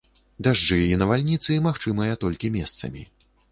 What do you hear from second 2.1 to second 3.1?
толькі месцамі.